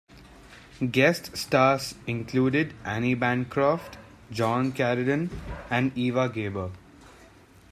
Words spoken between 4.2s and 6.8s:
John Carradine, and Eva Gabor.